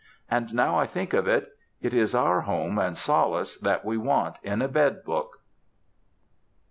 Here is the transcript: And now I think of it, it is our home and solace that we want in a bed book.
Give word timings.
And 0.31 0.51
now 0.55 0.79
I 0.79 0.87
think 0.87 1.13
of 1.13 1.27
it, 1.27 1.49
it 1.79 1.93
is 1.93 2.15
our 2.15 2.41
home 2.41 2.79
and 2.79 2.97
solace 2.97 3.55
that 3.57 3.85
we 3.85 3.99
want 3.99 4.37
in 4.41 4.63
a 4.63 4.67
bed 4.67 5.03
book. 5.03 5.41